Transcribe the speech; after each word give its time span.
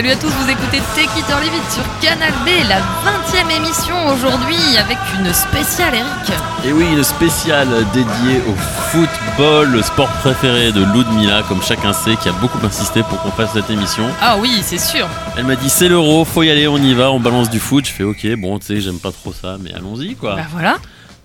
Salut 0.00 0.12
à 0.12 0.16
tous, 0.16 0.30
vous 0.30 0.50
écoutez 0.50 0.80
Take 0.94 1.18
It 1.18 1.26
or 1.30 1.40
Leave 1.40 1.52
It 1.54 1.72
sur 1.72 1.84
Canal 2.00 2.32
B, 2.46 2.66
la 2.70 2.78
20e 2.78 3.54
émission 3.54 3.94
aujourd'hui 4.06 4.56
avec 4.78 4.96
une 5.18 5.30
spéciale 5.30 5.94
Eric. 5.94 6.38
Et 6.64 6.72
oui, 6.72 6.86
une 6.90 7.04
spéciale 7.04 7.68
dédiée 7.92 8.40
au 8.48 8.54
football, 8.56 9.68
le 9.72 9.82
sport 9.82 10.08
préféré 10.22 10.72
de 10.72 10.82
Ludmilla, 10.82 11.42
comme 11.46 11.60
chacun 11.60 11.92
sait, 11.92 12.16
qui 12.16 12.30
a 12.30 12.32
beaucoup 12.32 12.64
insisté 12.64 13.02
pour 13.02 13.20
qu'on 13.20 13.30
fasse 13.30 13.50
cette 13.52 13.68
émission. 13.68 14.06
Ah 14.22 14.38
oui, 14.38 14.62
c'est 14.62 14.78
sûr. 14.78 15.06
Elle 15.36 15.44
m'a 15.44 15.56
dit 15.56 15.68
c'est 15.68 15.90
l'euro, 15.90 16.24
faut 16.24 16.44
y 16.44 16.50
aller, 16.50 16.66
on 16.66 16.78
y 16.78 16.94
va, 16.94 17.12
on 17.12 17.20
balance 17.20 17.50
du 17.50 17.60
foot. 17.60 17.84
Je 17.84 17.92
fais 17.92 18.04
ok, 18.04 18.26
bon, 18.38 18.58
tu 18.58 18.68
sais, 18.68 18.80
j'aime 18.80 19.00
pas 19.00 19.12
trop 19.12 19.34
ça, 19.34 19.58
mais 19.60 19.74
allons-y 19.74 20.14
quoi. 20.14 20.36
Bah 20.36 20.46
voilà. 20.50 20.78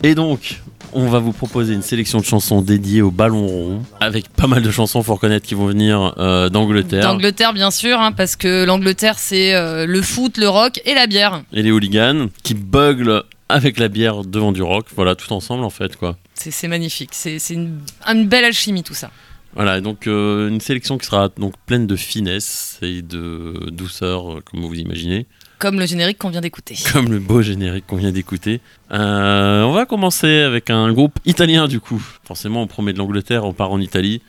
Et 0.03 0.16
donc, 0.16 0.59
on 0.95 1.08
va 1.08 1.20
vous 1.20 1.34
proposer 1.34 1.73
une 1.73 1.81
sélection 1.81 2.20
de 2.20 2.26
chansons 2.26 2.62
dédiées 2.62 3.02
au 3.02 3.12
ballon 3.12 3.45
rond, 3.45 3.84
avec 3.99 4.30
pas 4.30 4.48
mal 4.48 4.63
de 4.63 4.72
chansons, 4.72 5.03
faut 5.03 5.13
reconnaître, 5.13 5.45
qui 5.45 5.53
vont 5.53 5.67
venir 5.67 6.16
euh, 6.17 6.49
d'Angleterre. 6.49 7.03
D'Angleterre, 7.03 7.53
bien 7.53 7.70
sûr, 7.70 7.99
hein, 7.99 8.13
parce 8.13 8.36
que 8.36 8.63
l'Angleterre, 8.66 9.20
c'est 9.20 9.53
euh, 9.53 9.86
le 9.86 10.02
foot, 10.02 10.38
le 10.38 10.48
rock 10.48 10.81
et 10.86 10.94
la 10.94 11.05
bière. 11.05 11.44
Et 11.53 11.62
les 11.62 11.72
hooligans, 11.72 12.30
qui 12.44 12.53
buglent 12.53 13.23
avec 13.50 13.77
la 13.77 13.89
bière 13.89 14.23
devant 14.23 14.52
du 14.52 14.63
rock, 14.63 14.88
voilà, 14.95 15.16
tout 15.16 15.31
ensemble 15.34 15.63
en 15.63 15.70
fait, 15.70 15.95
quoi. 15.98 16.17
C'est 16.34 16.67
magnifique, 16.67 17.12
c'est 17.14 17.38
une, 17.50 17.80
une 18.08 18.27
belle 18.27 18.45
alchimie 18.45 18.84
tout 18.84 18.94
ça. 18.94 19.11
Voilà, 19.55 19.80
donc 19.80 20.08
euh, 20.08 20.50
une 20.50 20.59
sélection 20.59 20.98
qui 20.98 21.05
sera 21.05 21.30
donc 21.30 21.53
pleine 21.66 21.88
de 21.88 21.95
finesse 21.95 22.77
et 22.81 23.02
de 23.02 23.70
douceur, 23.72 24.33
euh, 24.33 24.42
comme 24.44 24.66
vous 24.66 24.75
imaginez, 24.75 25.27
Comme 25.59 25.80
le 25.80 25.86
générique 25.86 26.17
qu'on 26.17 26.30
vient 26.30 26.42
d'écouter. 26.42 26.78
comme 26.94 27.11
le 27.11 27.20
beau 27.20 27.42
générique 27.42 27.86
qu'on 27.88 27.95
vient 27.98 28.11
d'écouter. 28.11 28.61
Euh, 28.92 29.64
on 29.64 29.72
va 29.72 29.86
commencer 29.86 30.39
avec 30.39 30.70
un 30.70 30.92
groupe 30.92 31.20
italien 31.25 31.67
du 31.67 31.80
coup. 31.80 32.02
Forcément, 32.23 32.61
on 32.61 32.67
promet 32.67 32.94
de 32.94 32.98
l'Angleterre, 32.98 33.45
on 33.45 33.53
part 33.53 33.72
en 33.72 33.80
Italie. 33.80 34.22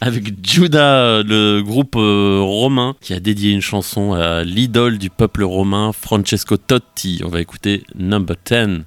Avec 0.00 0.46
Judas, 0.46 1.22
le 1.22 1.62
groupe 1.62 1.96
euh, 1.96 2.40
romain, 2.42 2.96
qui 3.00 3.14
a 3.14 3.20
dédié 3.20 3.52
une 3.52 3.62
chanson 3.62 4.12
à 4.12 4.44
l'idole 4.44 4.98
du 4.98 5.08
peuple 5.08 5.42
romain, 5.42 5.92
Francesco 5.92 6.58
Totti. 6.58 7.22
On 7.24 7.28
va 7.28 7.40
écouter 7.40 7.82
Number 7.94 8.36
10. 8.44 8.84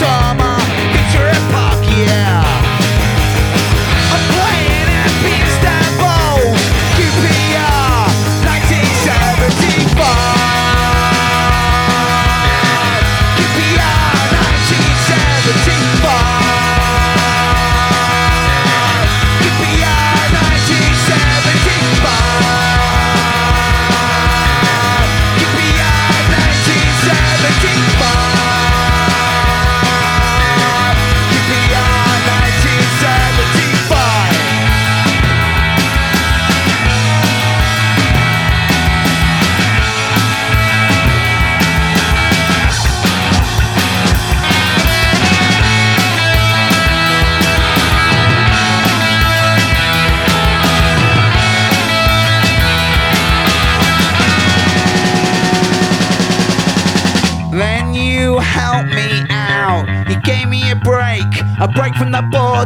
Summer. 0.00 0.49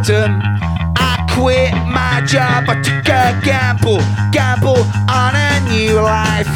Boredom. 0.05 0.41
I 0.97 1.27
quit 1.35 1.73
my 1.87 2.23
job, 2.27 2.65
I 2.69 2.81
took 2.83 3.09
a 3.09 3.41
gamble, 3.45 4.01
gamble 4.33 4.85
on 5.09 5.35
a 5.35 5.61
new 5.69 6.01
life. 6.01 6.49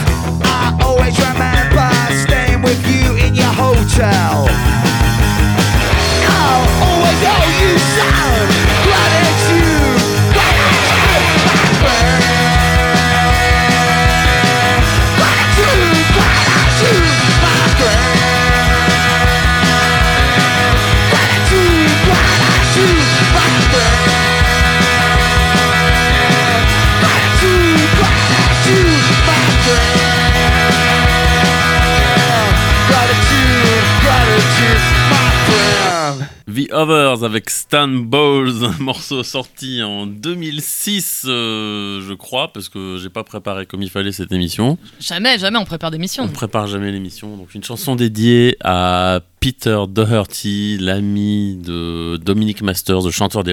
I 0.45 0.79
always 0.83 1.19
remember 1.19 1.89
staying 2.27 2.63
with 2.63 2.81
you 2.87 3.17
in 3.17 3.35
your 3.35 3.53
hotel. 3.53 4.48
The 36.69 36.73
Others 36.73 37.25
avec 37.25 37.51
Stan 37.51 37.89
Bowles, 37.89 38.65
un 38.65 38.77
morceau 38.83 39.23
sorti 39.23 39.83
en 39.83 40.07
2006, 40.07 41.25
euh, 41.27 42.01
je 42.07 42.15
crois, 42.15 42.53
parce 42.53 42.69
que 42.69 42.99
j'ai 43.01 43.09
pas 43.09 43.25
préparé 43.25 43.67
comme 43.67 43.83
il 43.83 43.91
fallait 43.91 44.13
cette 44.13 44.33
émission. 44.33 44.79
Jamais, 45.01 45.39
jamais 45.39 45.59
on 45.59 45.65
prépare 45.65 45.91
des 45.91 45.99
On 46.19 46.29
prépare 46.29 46.67
jamais 46.67 46.91
l'émission. 46.93 47.37
Donc 47.37 47.55
une 47.55 47.65
chanson 47.65 47.97
dédiée 47.97 48.57
à 48.63 49.21
Peter 49.41 49.79
Doherty, 49.89 50.79
l'ami 50.79 51.57
de 51.57 52.17
Dominic 52.17 52.63
Masters, 52.63 53.03
le 53.03 53.11
chanteur 53.11 53.45
des 53.45 53.53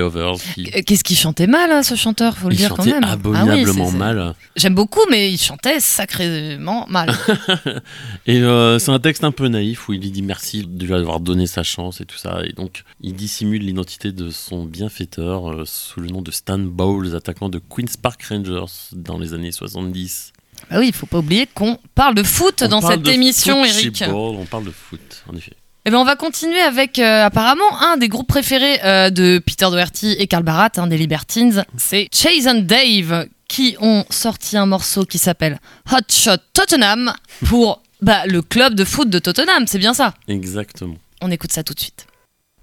qui 0.55 0.67
Euh, 0.75 0.81
Qu'est-ce 0.85 1.03
qu'il 1.03 1.17
chantait 1.17 1.47
mal, 1.47 1.71
hein, 1.71 1.83
ce 1.83 1.95
chanteur, 1.95 2.37
faut 2.37 2.49
le 2.49 2.55
il 2.55 2.57
dire 2.57 2.69
quand 2.69 2.77
chantait 2.77 2.91
même. 2.91 3.03
Ah 3.03 3.07
oui, 3.09 3.13
abominablement 3.13 3.91
c'est- 3.91 3.97
mal. 3.97 4.35
J'aime 4.55 4.75
beaucoup, 4.75 5.01
mais 5.11 5.31
il 5.31 5.37
chantait 5.37 5.79
sacrément 5.79 6.85
mal. 6.87 7.13
Et 8.25 8.37
euh, 8.41 8.79
c'est 8.79 8.91
un 8.91 8.99
texte 8.99 9.23
un 9.23 9.31
peu 9.31 9.47
naïf 9.47 9.87
où 9.87 9.93
il 9.93 10.01
lui 10.01 10.11
dit 10.11 10.21
merci 10.21 10.65
de 10.65 10.85
lui 10.85 10.93
avoir 10.93 11.19
donné 11.19 11.45
sa 11.47 11.63
chance 11.63 12.01
et 12.01 12.05
tout 12.05 12.17
ça. 12.17 12.39
Et 12.45 12.53
donc 12.53 12.83
il 13.01 13.13
dissimule 13.13 13.61
l'identité 13.63 14.11
de 14.11 14.29
son 14.29 14.65
bienfaiteur 14.65 15.51
euh, 15.51 15.63
sous 15.65 15.99
le 15.99 16.07
nom 16.07 16.21
de 16.21 16.31
Stan 16.31 16.59
Bowles, 16.59 17.15
attaquant 17.15 17.49
de 17.49 17.59
Queen's 17.69 17.97
Park 17.97 18.23
Rangers 18.23 18.65
dans 18.93 19.17
les 19.17 19.33
années 19.33 19.51
70. 19.51 20.33
bah 20.69 20.77
oui, 20.79 20.87
il 20.87 20.93
faut 20.93 21.05
pas 21.05 21.19
oublier 21.19 21.47
qu'on 21.53 21.77
parle 21.93 22.15
de 22.15 22.23
foot 22.23 22.63
On 22.65 22.69
dans 22.69 22.81
cette 22.81 23.07
émission, 23.07 23.63
football, 23.63 23.79
Eric. 23.81 24.03
On 24.09 24.45
parle 24.45 24.65
de 24.65 24.71
foot, 24.71 25.23
en 25.31 25.35
effet. 25.35 25.53
Eh 25.87 25.91
ben, 25.91 25.99
on 25.99 26.03
va 26.03 26.15
continuer 26.15 26.61
avec 26.61 26.97
euh, 26.97 27.25
apparemment 27.25 27.79
un 27.79 27.97
des 27.97 28.09
groupes 28.09 28.27
préférés 28.27 28.79
euh, 28.83 29.11
de 29.11 29.37
Peter 29.37 29.65
Doherty 29.65 30.15
et 30.17 30.25
Carl 30.25 30.41
Barat, 30.41 30.71
hein, 30.77 30.87
des 30.87 30.97
Libertines. 30.97 31.63
C'est 31.77 32.09
Chase 32.11 32.47
and 32.47 32.61
Dave 32.63 33.27
qui 33.47 33.77
ont 33.79 34.03
sorti 34.09 34.57
un 34.57 34.65
morceau 34.65 35.05
qui 35.05 35.19
s'appelle 35.19 35.59
Hot 35.91 35.97
Shot 36.09 36.37
Tottenham 36.53 37.13
pour 37.45 37.83
bah, 38.01 38.25
le 38.25 38.41
club 38.41 38.73
de 38.73 38.83
foot 38.83 39.11
de 39.11 39.19
Tottenham, 39.19 39.67
c'est 39.67 39.77
bien 39.77 39.93
ça? 39.93 40.15
Exactement. 40.27 40.95
On 41.21 41.29
écoute 41.29 41.51
ça 41.51 41.61
tout 41.61 41.75
de 41.75 41.79
suite. 41.79 42.07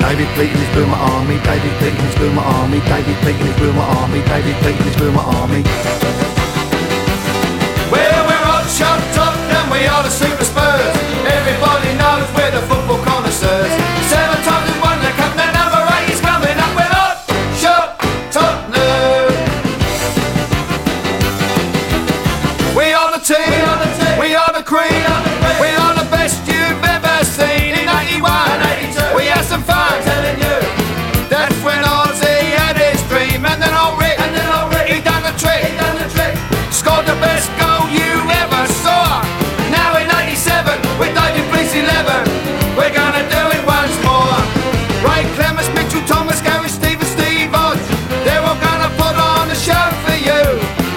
David 0.01 0.27
Boomer 0.75 1.01
Army, 1.01 1.37
David 1.45 2.19
Boomer 2.19 2.45
Army, 2.45 2.81
David 2.89 3.17
Clayton's 3.23 3.57
Boomer 3.57 3.83
Army, 4.01 4.19
David 4.27 4.57
Clayton's 4.63 4.97
Boomer 4.97 5.21
Army. 5.21 5.63
Well, 7.93 8.27
we're 8.27 8.45
hot 8.51 8.69
shot 8.69 8.99
Tottenham, 9.15 9.71
we 9.71 9.87
are 9.87 10.03
the 10.03 10.11
Super 10.11 10.45
Spurs. 10.45 10.72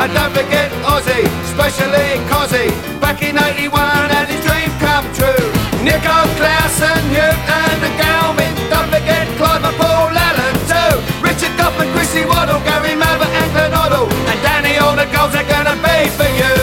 And 0.06 0.14
don't 0.14 0.30
forget 0.38 0.70
Ozzy, 0.86 1.26
especially 1.50 2.22
Cozzy, 2.30 2.70
back 3.02 3.26
in 3.26 3.42
81 3.42 3.74
and 4.14 4.30
his 4.30 4.38
dream 4.46 4.70
come 4.78 5.02
true. 5.18 5.50
Nico 5.82 6.18
Clausen, 6.38 7.02
Newton 7.10 7.82
and 7.82 7.98
Galvin, 7.98 8.54
don't 8.70 8.86
forget 8.94 9.26
Clive 9.42 9.66
and 9.66 9.74
Paul 9.82 10.14
Allen 10.14 10.58
too. 10.70 10.94
Richard 11.26 11.58
Duff 11.58 11.74
and 11.82 11.90
Chrissy 11.98 12.22
Waddle, 12.22 12.62
Gary 12.70 12.94
Maverick 12.94 13.34
and 13.34 13.50
Glenn 13.50 13.74
Hoddle, 13.74 14.06
and 14.30 14.40
Danny, 14.46 14.78
all 14.78 14.94
the 14.94 15.10
goals 15.10 15.34
are 15.34 15.50
gonna 15.50 15.74
be 15.82 15.98
for 16.14 16.30
you. 16.38 16.54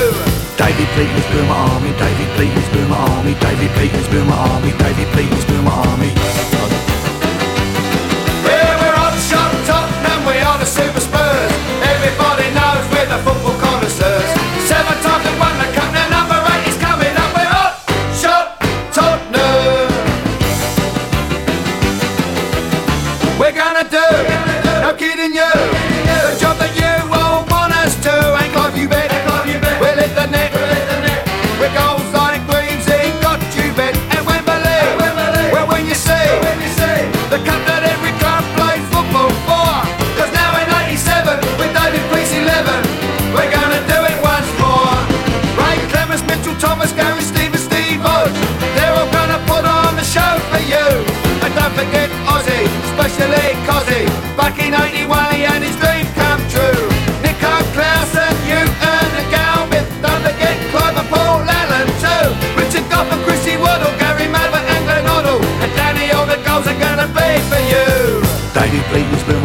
David 0.54 0.86
Clayton's 0.94 1.26
Boomer 1.34 1.58
Army, 1.66 1.90
David 1.98 2.28
Clayton's 2.38 2.68
Boomer 2.70 2.94
Army, 2.94 3.34
David 3.42 3.70
Clayton's 3.74 4.06
Boomer 4.06 4.38
Army, 4.38 4.70
David 4.78 5.08
Clayton's 5.18 5.44
Boomer 5.50 5.74
Army. 5.90 6.41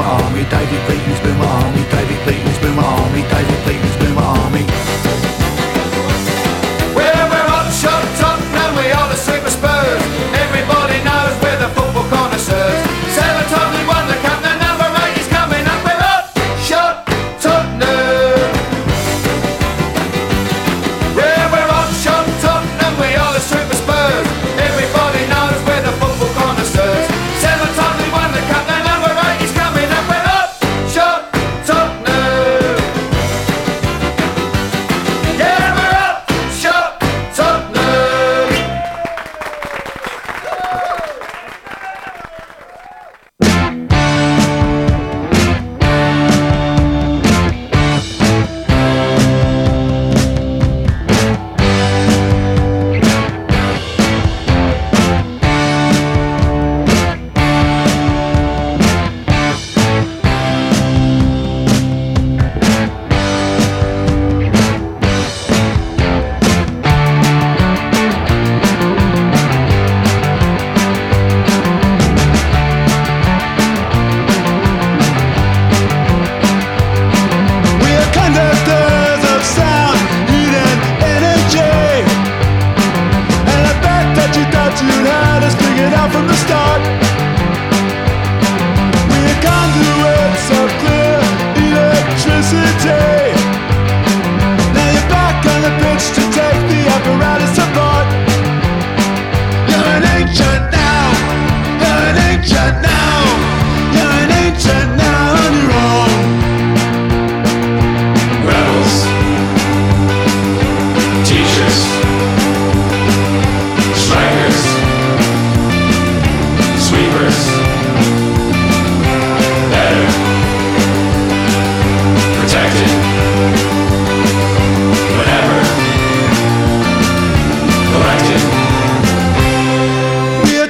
army, 0.08 0.44
David 0.50 0.82
Clayton's 0.88 1.20
boomer 1.20 1.46
army, 1.46 1.84
David 1.92 2.20
Clayton's 2.24 2.60
boomer 2.60 2.82
army, 2.82 3.22
David 3.22 3.60
Clayton's 3.64 3.96
boomer 3.96 4.04
army. 4.04 4.07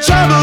trouble. 0.08 0.37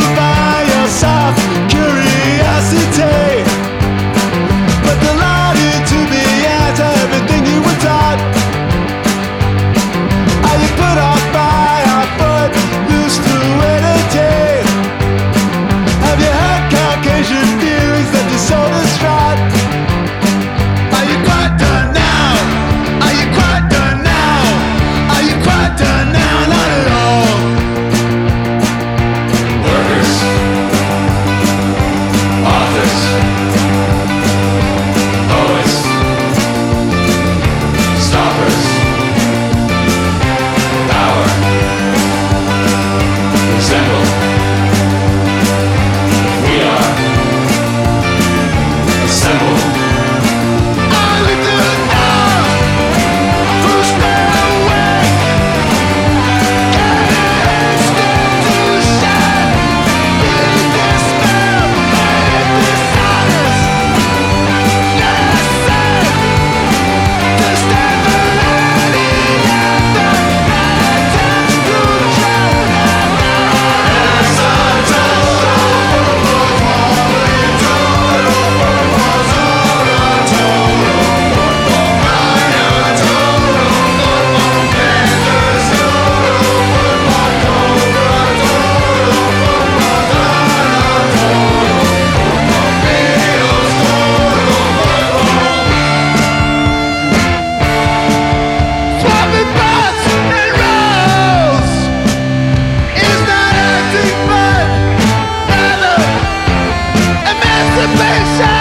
Submission! 107.75 108.54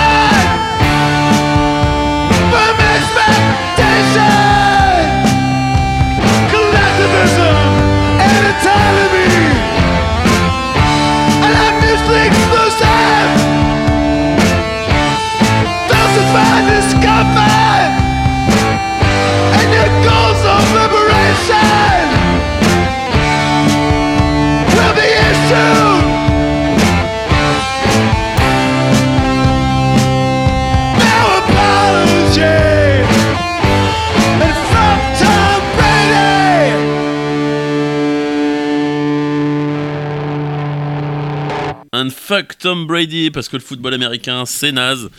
Fuck 42.34 42.58
Tom 42.58 42.88
Brady, 42.88 43.30
parce 43.30 43.48
que 43.48 43.58
le 43.58 43.62
football 43.62 43.94
américain, 43.94 44.48
c'est 44.48 44.72
naze. 44.72 45.12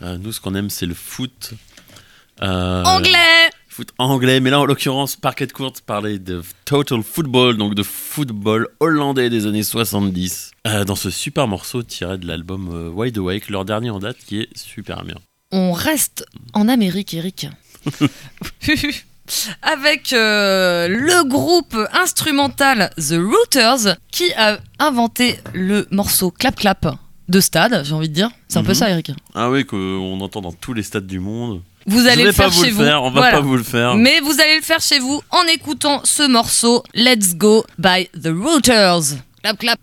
Euh, 0.00 0.16
nous, 0.16 0.32
ce 0.32 0.40
qu'on 0.40 0.54
aime, 0.54 0.70
c'est 0.70 0.86
le 0.86 0.94
foot. 0.94 1.52
euh, 2.40 2.82
Anglais 2.84 3.50
Foot 3.68 3.90
anglais, 3.98 4.40
mais 4.40 4.48
là, 4.48 4.60
en 4.60 4.64
l'occurrence, 4.64 5.14
Parquet 5.14 5.46
Court 5.48 5.74
parlait 5.84 6.18
de 6.18 6.42
Total 6.64 7.02
Football, 7.02 7.58
donc 7.58 7.74
de 7.74 7.82
football 7.82 8.68
hollandais 8.80 9.28
des 9.28 9.46
années 9.46 9.62
70. 9.62 10.52
euh, 10.66 10.84
dans 10.84 10.94
ce 10.94 11.10
super 11.10 11.48
morceau 11.48 11.82
tiré 11.82 12.16
de 12.16 12.26
l'album 12.26 12.90
Wide 12.96 13.18
Awake, 13.18 13.50
leur 13.50 13.66
dernier 13.66 13.90
en 13.90 13.98
date, 13.98 14.16
qui 14.24 14.40
est 14.40 14.48
super 14.56 15.04
bien. 15.04 15.16
On 15.52 15.72
reste 15.72 16.24
en 16.54 16.68
Amérique, 16.68 17.12
Eric. 17.12 17.48
Avec 19.62 20.12
euh, 20.12 20.86
le 20.88 21.24
groupe 21.28 21.76
instrumental 21.92 22.90
The 22.98 23.14
Rooters 23.18 23.96
qui 24.12 24.32
a 24.34 24.58
inventé 24.78 25.38
le 25.54 25.86
morceau 25.90 26.30
Clap 26.30 26.56
Clap 26.56 26.86
de 27.28 27.40
stade, 27.40 27.82
j'ai 27.84 27.94
envie 27.94 28.10
de 28.10 28.14
dire. 28.14 28.30
C'est 28.48 28.58
un 28.58 28.62
peu 28.62 28.68
Mhm. 28.72 28.74
ça, 28.74 28.90
Eric. 28.90 29.12
Ah 29.34 29.48
oui, 29.50 29.64
qu'on 29.64 30.20
entend 30.20 30.42
dans 30.42 30.52
tous 30.52 30.74
les 30.74 30.82
stades 30.82 31.06
du 31.06 31.20
monde. 31.20 31.62
Vous 31.86 32.06
allez 32.06 32.24
le 32.24 32.32
faire 32.32 32.46
pas 32.46 32.50
vous 32.50 32.64
chez 32.64 32.70
le 32.70 32.76
vous. 32.76 32.82
faire, 32.84 33.02
on 33.02 33.10
va 33.10 33.20
Voilà. 33.20 33.36
pas 33.38 33.40
vous 33.42 33.56
le 33.56 33.62
faire. 33.62 33.94
Mais 33.94 34.20
vous 34.20 34.40
allez 34.40 34.56
le 34.56 34.62
faire 34.62 34.80
chez 34.80 34.98
vous 34.98 35.22
en 35.30 35.42
écoutant 35.54 36.00
ce 36.04 36.26
morceau 36.26 36.82
Let's 36.94 37.34
Go 37.34 37.64
by 37.78 38.08
The 38.22 38.28
Rooters. 38.28 39.16
Clap 39.42 39.58
clap. 39.58 39.78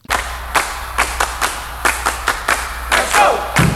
Hold 3.15 3.70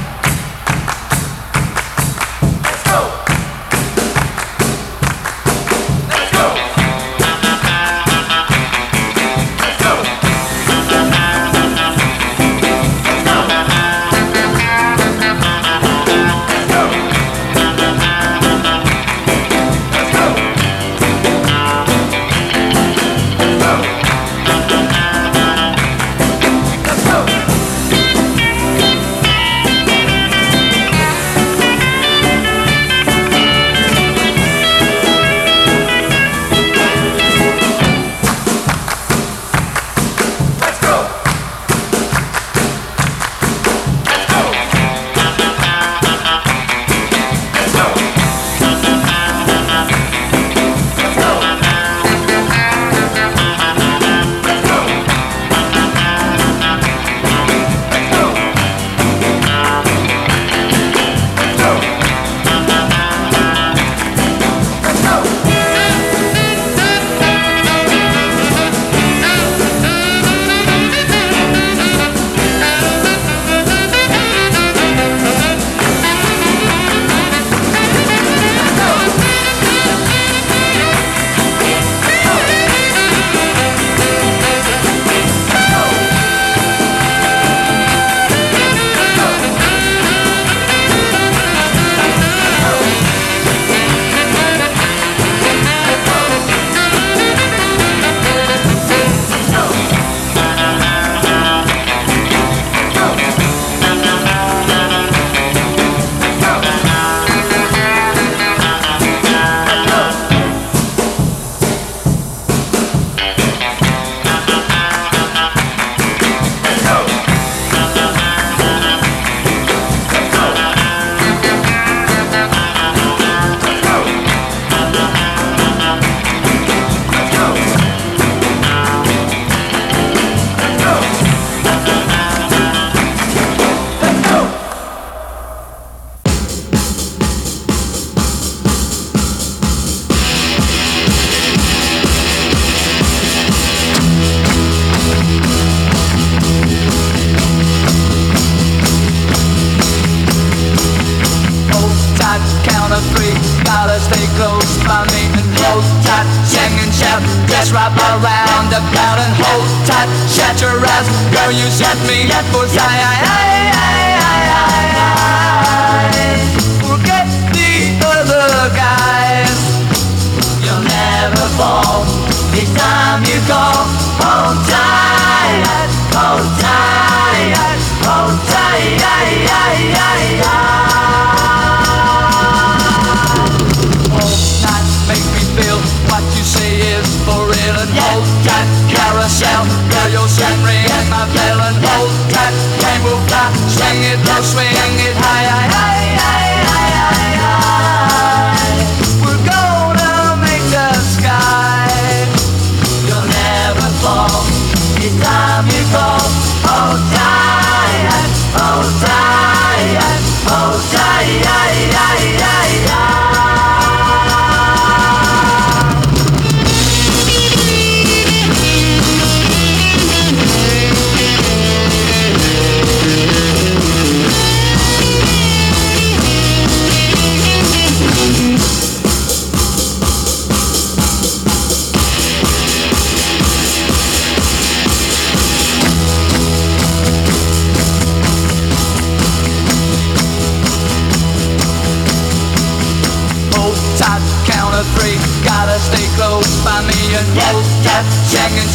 Yep, 247.33 247.55
yep, 247.81 248.03
chicken 248.29 248.67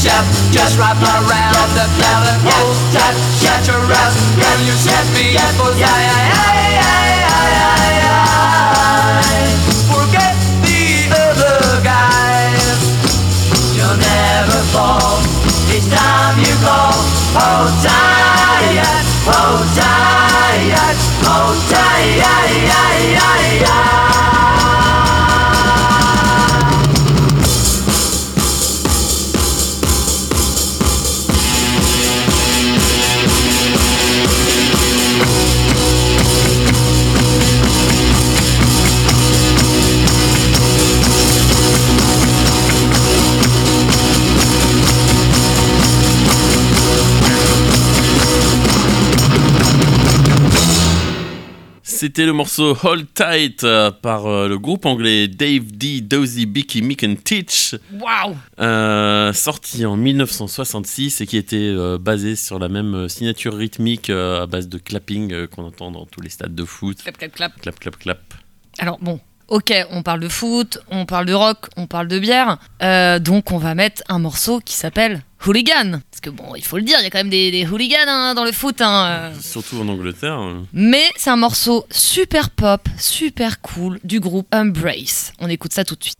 Just 0.50 0.74
wrap 0.78 0.98
around 0.98 1.70
the 1.78 1.86
pellet 2.00 2.40
Yep, 2.42 2.66
yep, 2.96 3.14
shut 3.38 3.62
your 3.70 3.78
ass 3.86 4.14
Will 4.34 4.60
you 4.66 4.74
set 4.74 5.06
me 5.14 5.36
up 5.38 5.54
for 5.54 5.70
yep, 5.78 5.86
aye, 5.86 6.82
aye, 6.82 7.30
aye, 7.30 8.10
Forget 9.86 10.34
the 10.66 11.06
other 11.14 11.78
guys. 11.86 12.80
You'll 13.76 13.96
never 13.96 14.60
fall. 14.74 15.22
Each 15.70 15.86
time 15.86 16.38
you 16.38 16.54
call 16.64 16.94
Oh, 17.32 17.70
diet, 17.84 19.06
oh, 19.30 19.62
diet, 19.78 20.96
oh, 21.24 21.54
diet, 21.70 22.10
oh. 23.70 23.79
C'était 52.00 52.24
le 52.24 52.32
morceau 52.32 52.74
Hold 52.82 53.12
Tight 53.12 53.62
euh, 53.62 53.90
par 53.90 54.24
euh, 54.24 54.48
le 54.48 54.58
groupe 54.58 54.86
anglais 54.86 55.28
Dave 55.28 55.70
D, 55.70 56.00
Dozy, 56.00 56.46
Bicky, 56.46 56.80
Mick 56.80 57.04
and 57.04 57.16
Teach, 57.22 57.74
Waouh 57.92 58.38
euh, 58.58 59.34
sorti 59.34 59.84
en 59.84 59.98
1966 59.98 61.20
et 61.20 61.26
qui 61.26 61.36
était 61.36 61.76
basé 61.98 62.36
sur 62.36 62.58
la 62.58 62.70
même 62.70 63.06
signature 63.10 63.54
rythmique 63.54 64.08
à 64.08 64.46
base 64.46 64.70
de 64.70 64.78
clapping 64.78 65.46
qu'on 65.48 65.64
entend 65.64 65.90
dans 65.90 66.06
tous 66.06 66.22
les 66.22 66.30
stades 66.30 66.54
de 66.54 66.64
foot. 66.64 67.02
Clap, 67.02 67.18
clap, 67.18 67.32
clap. 67.32 67.60
Clap, 67.60 67.78
clap, 67.78 67.98
clap. 67.98 68.34
Alors 68.78 68.98
bon, 69.02 69.20
ok, 69.50 69.74
on 69.90 70.02
parle 70.02 70.20
de 70.20 70.28
foot, 70.28 70.78
on 70.90 71.04
parle 71.04 71.26
de 71.26 71.34
rock, 71.34 71.66
on 71.76 71.86
parle 71.86 72.08
de 72.08 72.18
bière, 72.18 72.58
euh, 72.82 73.18
donc 73.18 73.52
on 73.52 73.58
va 73.58 73.74
mettre 73.74 74.02
un 74.08 74.18
morceau 74.18 74.60
qui 74.60 74.74
s'appelle 74.74 75.22
Hooligan. 75.46 76.00
Parce 76.10 76.20
que 76.22 76.30
bon, 76.30 76.54
il 76.56 76.64
faut 76.64 76.76
le 76.76 76.82
dire, 76.82 76.96
il 77.00 77.04
y 77.04 77.06
a 77.06 77.10
quand 77.10 77.18
même 77.18 77.30
des, 77.30 77.50
des 77.50 77.66
hooligans 77.66 77.96
hein, 78.06 78.34
dans 78.34 78.44
le 78.44 78.52
foot. 78.52 78.80
hein, 78.80 79.06
euh. 79.08 79.34
Surtout 79.40 79.80
en 79.80 79.88
Angleterre. 79.88 80.38
Mais 80.72 81.04
c'est 81.16 81.30
un 81.30 81.36
morceau 81.36 81.86
super 81.90 82.50
pop, 82.50 82.88
super 82.98 83.60
cool 83.60 83.98
du 84.04 84.20
groupe 84.20 84.46
Embrace. 84.54 85.32
On 85.40 85.48
écoute 85.48 85.72
ça 85.72 85.84
tout 85.84 85.96
de 85.96 86.04
suite. 86.04 86.16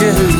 you. 0.00 0.33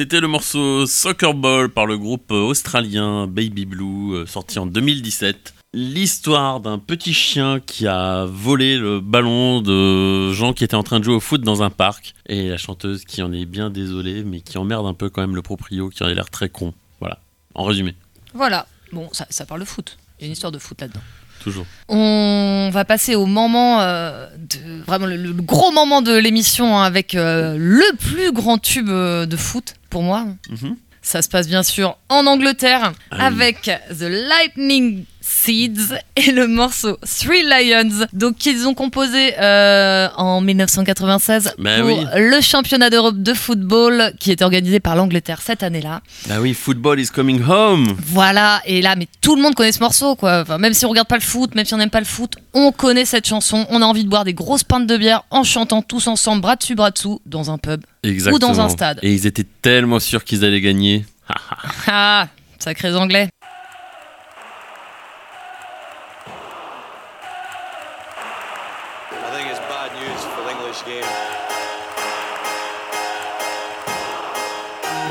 C'était 0.00 0.20
le 0.20 0.28
morceau 0.28 0.86
Soccer 0.86 1.34
Ball 1.34 1.68
par 1.68 1.84
le 1.84 1.98
groupe 1.98 2.30
australien 2.30 3.26
Baby 3.26 3.66
Blue, 3.66 4.14
euh, 4.14 4.24
sorti 4.24 4.58
en 4.58 4.64
2017. 4.64 5.52
L'histoire 5.74 6.60
d'un 6.60 6.78
petit 6.78 7.12
chien 7.12 7.60
qui 7.60 7.86
a 7.86 8.24
volé 8.24 8.78
le 8.78 9.00
ballon 9.00 9.60
de 9.60 10.32
gens 10.32 10.54
qui 10.54 10.64
étaient 10.64 10.74
en 10.74 10.82
train 10.82 11.00
de 11.00 11.04
jouer 11.04 11.16
au 11.16 11.20
foot 11.20 11.42
dans 11.42 11.62
un 11.62 11.68
parc. 11.68 12.14
Et 12.24 12.48
la 12.48 12.56
chanteuse 12.56 13.04
qui 13.04 13.20
en 13.20 13.30
est 13.30 13.44
bien 13.44 13.68
désolée, 13.68 14.24
mais 14.24 14.40
qui 14.40 14.56
emmerde 14.56 14.86
un 14.86 14.94
peu 14.94 15.10
quand 15.10 15.20
même 15.20 15.36
le 15.36 15.42
proprio, 15.42 15.90
qui 15.90 16.02
en 16.02 16.06
a 16.06 16.14
l'air 16.14 16.30
très 16.30 16.48
con. 16.48 16.72
Voilà, 17.00 17.18
en 17.54 17.64
résumé, 17.64 17.94
Voilà. 18.32 18.66
Bon, 18.92 19.10
ça, 19.12 19.26
ça 19.28 19.44
parle 19.44 19.60
de 19.60 19.66
foot. 19.66 19.98
Il 20.18 20.22
y 20.22 20.24
a 20.24 20.26
une 20.28 20.32
histoire 20.32 20.50
de 20.50 20.58
foot 20.58 20.80
là-dedans. 20.80 21.02
Toujours. 21.40 21.66
On 21.88 22.70
va 22.72 22.84
passer 22.84 23.14
au 23.16 23.26
moment, 23.26 23.80
euh, 23.80 24.28
de, 24.38 24.82
vraiment 24.86 25.06
le, 25.06 25.16
le 25.16 25.32
gros 25.32 25.72
moment 25.72 26.02
de 26.02 26.16
l'émission 26.16 26.78
hein, 26.78 26.84
avec 26.84 27.14
euh, 27.14 27.56
le 27.58 27.96
plus 27.96 28.30
grand 28.32 28.58
tube 28.58 28.88
euh, 28.88 29.26
de 29.26 29.36
foot 29.36 29.74
pour 29.90 30.02
moi. 30.02 30.26
Mhm. 30.50 30.76
Ça 31.02 31.22
se 31.22 31.28
passe 31.28 31.48
bien 31.48 31.62
sûr 31.62 31.96
en 32.10 32.26
Angleterre 32.26 32.92
Ah 33.10 33.16
oui. 33.16 33.24
avec 33.24 33.62
The 33.90 34.02
Lightning 34.02 35.04
Seeds 35.20 35.94
et 36.16 36.32
le 36.32 36.46
morceau 36.46 36.96
Three 37.20 37.42
Lions, 37.42 38.06
donc 38.12 38.36
qu'ils 38.36 38.66
ont 38.66 38.74
composé 38.74 39.34
euh, 39.38 40.08
en 40.16 40.40
1996 40.40 41.54
Bah 41.58 41.78
pour 41.80 41.86
oui. 41.86 41.96
le 42.16 42.40
championnat 42.40 42.88
d'Europe 42.90 43.22
de 43.22 43.34
football 43.34 44.12
qui 44.18 44.30
est 44.30 44.42
organisé 44.42 44.80
par 44.80 44.96
l'Angleterre 44.96 45.40
cette 45.42 45.62
année-là. 45.62 46.00
Bah 46.28 46.36
oui, 46.40 46.54
Football 46.54 47.00
is 47.00 47.08
coming 47.08 47.42
home 47.46 47.94
Voilà, 48.06 48.62
et 48.64 48.80
là, 48.82 48.96
mais 48.96 49.06
tout 49.20 49.36
le 49.36 49.42
monde 49.42 49.54
connaît 49.54 49.72
ce 49.72 49.80
morceau, 49.80 50.16
quoi. 50.16 50.40
Enfin, 50.40 50.58
même 50.58 50.72
si 50.74 50.86
on 50.86 50.88
regarde 50.90 51.08
pas 51.08 51.16
le 51.16 51.22
foot, 51.22 51.54
même 51.54 51.64
si 51.66 51.74
on 51.74 51.78
n'aime 51.78 51.90
pas 51.90 52.00
le 52.00 52.06
foot, 52.06 52.34
on 52.54 52.72
connaît 52.72 53.04
cette 53.04 53.26
chanson. 53.26 53.66
On 53.70 53.82
a 53.82 53.84
envie 53.84 54.04
de 54.04 54.08
boire 54.08 54.24
des 54.24 54.34
grosses 54.34 54.64
pintes 54.64 54.86
de 54.86 54.96
bière 54.96 55.24
en 55.30 55.44
chantant 55.44 55.82
tous 55.82 56.06
ensemble, 56.06 56.42
bras 56.42 56.56
dessus, 56.56 56.74
bras 56.74 56.90
dessous, 56.90 57.20
dans 57.26 57.50
un 57.50 57.58
pub. 57.58 57.82
Exactement. 58.02 58.38
dans 58.54 58.60
un 58.60 58.68
stade. 58.70 58.98
Et 59.02 59.12
ils 59.12 59.26
étaient 59.26 59.46
tellement 59.62 60.00
sûrs 60.00 60.24
qu'ils 60.24 60.44
allaient 60.44 60.60
gagner. 60.62 61.04
Ah, 61.86 62.28
sacrés 62.58 62.94
anglais. 62.94 63.28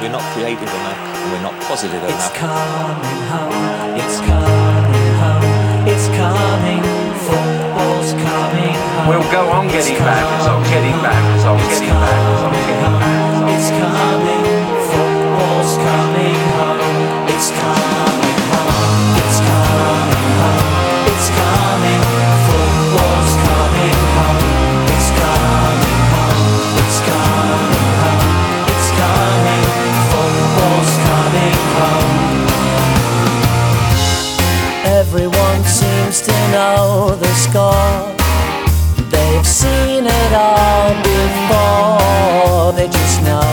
We're 0.01 0.07
not 0.15 0.23
creative 0.31 0.63
enough, 0.63 0.95
and 1.19 1.31
we're 1.33 1.41
not 1.43 1.55
positive 1.67 2.01
It's 2.03 2.13
enough. 2.13 2.33
coming 2.33 3.21
home, 3.27 3.99
it's 3.99 4.17
coming 4.23 5.11
home, 5.19 5.87
it's 5.91 6.07
coming, 6.15 6.81
football's 7.27 8.11
coming 8.15 8.79
home. 8.79 9.07
We'll 9.11 9.27
go 9.31 9.43
on 9.51 9.67
getting 9.67 9.99
back, 9.99 10.23
on 10.47 10.63
getting 10.71 10.95
back, 11.03 11.19
on 11.45 11.59
It's 11.59 11.79
getting 11.83 11.89
back, 11.99 12.19
on 12.47 12.51
getting 12.55 12.79
back. 12.79 13.51
it's 13.51 13.69
coming, 13.75 14.38
seen 39.59 40.07
it 40.07 40.31
all 40.31 40.95
before. 41.03 42.71
They 42.77 42.87
just 42.87 43.17
know 43.27 43.51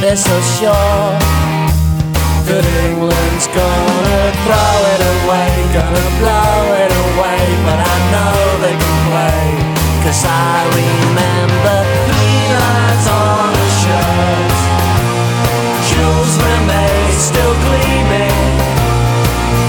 they're 0.00 0.22
so 0.30 0.36
sure 0.60 1.08
that 2.44 2.64
England's 2.84 3.46
gonna 3.48 4.22
throw 4.44 4.76
it 4.92 5.02
away, 5.16 5.48
gonna 5.72 6.08
blow 6.20 6.60
it 6.84 6.92
away. 7.06 7.40
But 7.64 7.80
I 7.80 7.96
know 8.12 8.36
they 8.60 8.76
can 8.76 8.96
play, 9.08 9.44
cause 10.04 10.20
I 10.20 10.68
remember 10.76 11.76
three 12.04 12.44
lines 12.60 13.06
on 13.08 13.56
a 13.56 13.68
shirt. 13.80 14.58
Jules 15.88 16.34
Rimet 16.44 17.08
still 17.16 17.54
gleaming. 17.64 18.52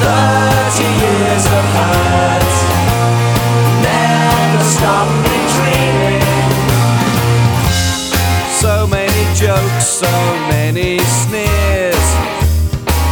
Thirty 0.03 0.87
years 1.03 1.45
of 1.55 1.65
hurt 1.77 2.31
never 3.81 4.63
stop 4.63 5.10
so 9.81 10.11
many 10.49 10.99
sneers. 10.99 12.07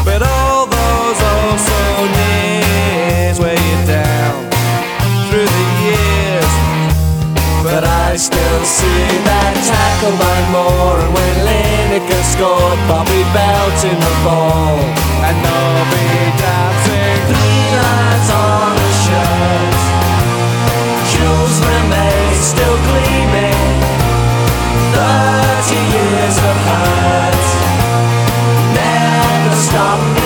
But 0.06 0.22
all 0.22 0.66
those 0.68 1.20
also 1.34 1.80
nears 2.18 3.40
weigh 3.40 3.58
you 3.58 3.80
down 3.86 4.38
through 5.28 5.50
the 5.50 5.68
years. 5.86 6.54
But 7.64 7.84
I 7.84 8.16
still 8.16 8.64
see 8.64 9.06
that 9.26 9.54
tackle 9.68 10.16
by 10.16 10.38
Moore 10.54 11.00
And 11.04 11.12
when 11.14 11.36
Lineker 11.48 12.24
scored 12.24 12.80
Bobby 12.88 13.22
belting 13.36 14.00
the 14.00 14.16
ball 14.24 14.80
And 15.28 15.38
Nobby 15.44 16.08
dancing. 16.40 17.20
Three 17.30 17.68
lines 17.84 18.30
on 18.32 18.74
a 18.80 18.92
shirt 19.04 19.82
Jules 21.12 21.58
Rimet 21.68 22.36
still 22.40 22.78
gleaming 22.88 23.09
Thirty 25.70 25.82
years 25.86 26.38
of 26.40 26.58
hurt. 26.66 27.46
Never 28.74 29.56
stop 29.56 30.19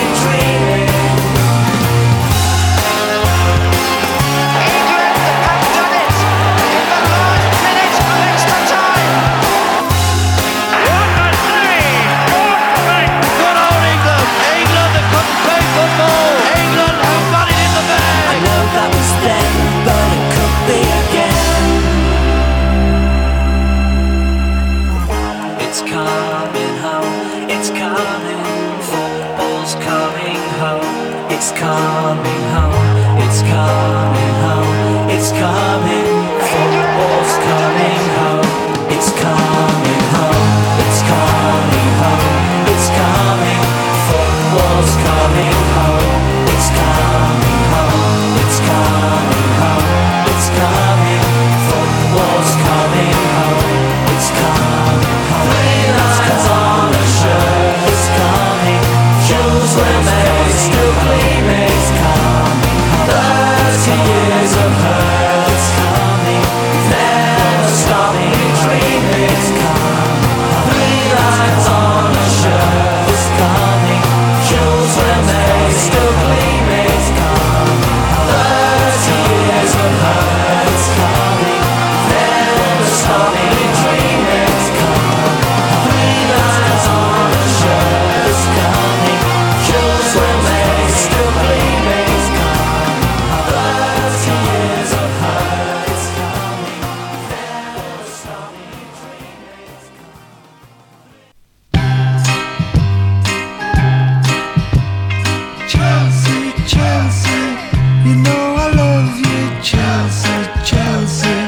you 108.04 108.16
know 108.16 108.44
I 108.64 108.68
love 108.82 109.16
you, 109.18 109.62
Chelsea, 109.62 110.36
Chelsea. 110.62 111.40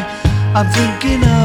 I'm 0.55 0.67
thinking 0.73 1.23
of 1.23 1.36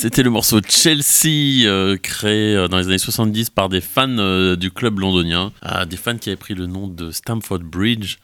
C'était 0.00 0.22
le 0.22 0.30
morceau 0.30 0.60
Chelsea, 0.66 1.66
euh, 1.66 1.98
créé 1.98 2.56
euh, 2.56 2.68
dans 2.68 2.78
les 2.78 2.86
années 2.86 2.96
70 2.96 3.50
par 3.50 3.68
des 3.68 3.82
fans 3.82 4.08
euh, 4.08 4.56
du 4.56 4.70
club 4.70 4.98
londonien. 4.98 5.52
Ah, 5.60 5.84
des 5.84 5.98
fans 5.98 6.16
qui 6.16 6.30
avaient 6.30 6.36
pris 6.38 6.54
le 6.54 6.64
nom 6.64 6.86
de 6.88 7.10
Stamford 7.10 7.58
Bridge, 7.58 8.16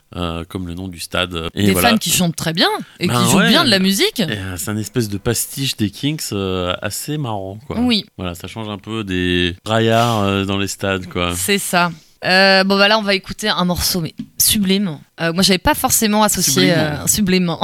comme 0.48 0.66
le 0.66 0.72
nom 0.72 0.88
du 0.88 0.98
stade. 1.00 1.50
Et 1.54 1.66
Des 1.66 1.72
voilà. 1.72 1.90
fans 1.90 1.98
qui 1.98 2.10
chantent 2.10 2.34
très 2.34 2.54
bien 2.54 2.68
et 2.98 3.08
Ben 3.08 3.22
qui 3.22 3.30
jouent 3.30 3.46
bien 3.46 3.62
de 3.62 3.68
la 3.68 3.78
musique. 3.78 4.22
C'est 4.56 4.70
un 4.70 4.78
espèce 4.78 5.10
de 5.10 5.18
pastiche 5.18 5.76
des 5.76 5.90
Kings 5.90 6.32
assez 6.80 7.18
marrant. 7.18 7.58
Quoi. 7.66 7.78
Oui. 7.80 8.06
Voilà, 8.16 8.34
ça 8.34 8.48
change 8.48 8.70
un 8.70 8.78
peu 8.78 9.04
des 9.04 9.54
braillards 9.62 10.22
euh, 10.22 10.44
dans 10.46 10.56
les 10.56 10.68
stades. 10.68 11.06
Quoi. 11.06 11.34
C'est 11.36 11.58
ça. 11.58 11.90
Euh, 12.24 12.64
bon 12.64 12.78
bah 12.78 12.88
là 12.88 12.98
on 12.98 13.02
va 13.02 13.14
écouter 13.14 13.48
un 13.50 13.64
morceau 13.66 14.00
mais 14.00 14.14
sublime. 14.38 14.98
Euh, 15.20 15.34
moi 15.34 15.42
j'avais 15.42 15.58
pas 15.58 15.74
forcément 15.74 16.22
associé 16.22 16.72
Sublimant. 16.72 16.80
euh, 17.02 17.06
sublimant. 17.06 17.60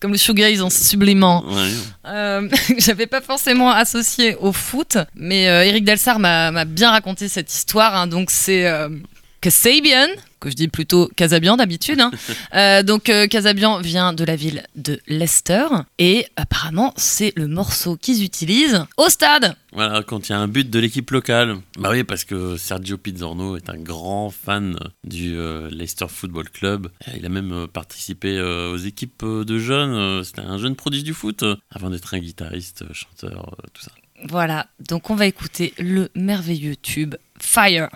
Comme 0.00 0.12
le 0.12 0.18
shoegaze 0.18 0.62
en 0.62 0.70
sublimant. 0.70 1.44
Ouais. 1.46 1.70
Euh, 2.06 2.48
J'avais 2.78 3.06
pas 3.06 3.20
forcément 3.20 3.70
associé 3.70 4.34
au 4.36 4.50
foot, 4.52 4.96
mais 5.14 5.48
euh, 5.48 5.62
Eric 5.62 5.84
Delsar 5.84 6.18
m'a 6.18 6.64
bien 6.64 6.90
raconté 6.90 7.28
cette 7.28 7.52
histoire. 7.52 7.94
hein. 7.94 8.06
donc 8.06 8.30
c'est 8.30 8.66
euh, 8.66 8.88
Kasabian, 9.42 10.08
que 10.40 10.50
je 10.50 10.56
dis 10.56 10.68
plutôt 10.68 11.08
Casabian 11.16 11.56
d'habitude. 11.56 12.00
hein. 12.00 12.10
Euh, 12.54 12.82
donc 12.82 13.08
euh, 13.08 13.26
Casabian 13.28 13.78
vient 13.80 14.12
de 14.12 14.24
la 14.24 14.34
ville 14.34 14.64
de 14.74 14.98
Leicester 15.06 15.66
et 15.98 16.26
apparemment 16.36 16.92
c'est 16.96 17.32
le 17.36 17.46
morceau 17.46 17.96
qu'ils 17.96 18.24
utilisent 18.24 18.84
au 18.96 19.08
stade. 19.08 19.54
Voilà, 19.72 20.02
quand 20.02 20.28
il 20.28 20.32
y 20.32 20.34
a 20.34 20.38
un 20.38 20.48
but 20.48 20.68
de 20.68 20.78
l'équipe 20.80 21.08
locale. 21.12 21.56
Bah 21.78 21.90
oui, 21.92 22.02
parce 22.02 22.24
que 22.24 22.56
Sergio 22.56 22.98
Pizzorno 22.98 23.56
est 23.56 23.70
un 23.70 23.76
grand 23.76 24.30
fan 24.30 24.76
du 25.04 25.36
euh, 25.36 25.68
Leicester 25.70 26.06
Football 26.08 26.50
Club. 26.50 26.88
Il 27.16 27.24
a 27.24 27.28
même 27.28 27.66
participé 27.72 28.40
aux 28.40 28.76
équipes 28.78 29.24
de 29.24 29.58
jeunes. 29.58 30.24
C'était 30.24 30.40
un 30.40 30.58
jeune 30.58 30.74
prodige 30.74 31.04
du 31.04 31.14
foot 31.14 31.44
avant 31.70 31.90
d'être 31.90 32.14
un 32.14 32.18
guitariste, 32.18 32.84
chanteur, 32.92 33.54
tout 33.72 33.82
ça. 33.82 33.92
Voilà, 34.28 34.66
donc 34.88 35.08
on 35.10 35.14
va 35.14 35.26
écouter 35.26 35.72
le 35.78 36.08
merveilleux 36.14 36.76
tube 36.76 37.14
Fire. 37.38 37.88